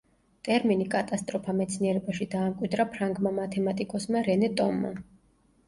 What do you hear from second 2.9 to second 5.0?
ფრანგმა მათემატიკოსმა რენე ტომმა.